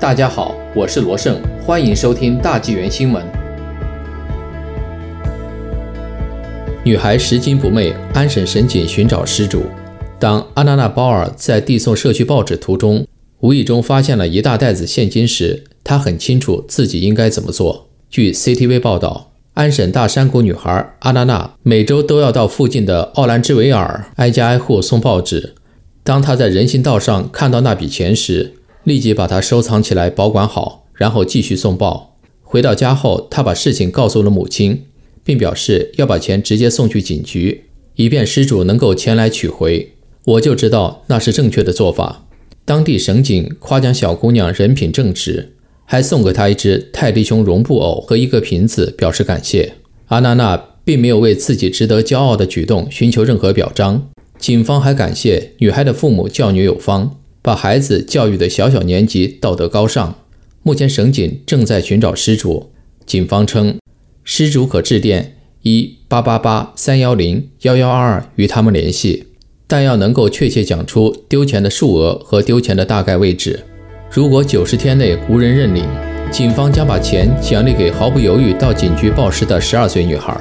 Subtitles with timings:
[0.00, 3.20] 大家好，我是罗胜，欢迎收听大纪元新闻。
[6.84, 9.64] 女孩拾金不昧，安省神警寻找失主。
[10.20, 13.04] 当阿娜娜·鲍尔在递送社区报纸途中，
[13.40, 17.88] 无意中发现了一大袋子现金时，她很清楚自己应该怎么做。
[18.08, 25.54] 据 CTV 报道，安省大山谷女孩阿娜娜每周都要到附近的奥兰治维尔挨家挨户送报纸。
[26.04, 28.54] 当她在人行道上看到那笔钱时，
[28.88, 32.16] 立即把它收藏起来，保管好，然后继续送报。
[32.42, 34.84] 回到家后，他把事情告诉了母亲，
[35.22, 37.64] 并表示要把钱直接送去警局，
[37.96, 39.92] 以便失主能够前来取回。
[40.24, 42.26] 我就知道那是正确的做法。
[42.64, 49.74] 当地省警夸奖小姑娘人品正直，还送给她一只泰迪熊绒布偶和一个瓶子，表示感谢。
[50.06, 54.08] 阿娜娜并没有为自己值得骄傲的举动寻求任何表彰。
[54.38, 57.17] 警方还感谢女孩的父母教女有方。
[57.42, 60.14] 把孩子教育的小小年纪道德高尚。
[60.62, 62.70] 目前省警正在寻找失主。
[63.06, 63.78] 警方称，
[64.22, 69.28] 失主可致电一八八八三幺零幺幺二二与他们联系，
[69.66, 73.64] 但要能够确切讲出丢钱的数额和丢钱的大概位置。
[74.10, 75.86] 如果九十天内无人认领，
[76.30, 80.38] 警方将把钱奖励给毫不犹豫到警局报失的十二岁女孩。